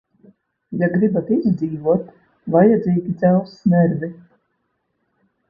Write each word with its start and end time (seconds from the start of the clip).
Ja 0.83 0.87
gribat 0.93 1.29
izdzīvot, 1.35 2.07
vajadzīgi 2.57 3.15
dzelzs 3.21 3.61
nervi. 3.75 4.11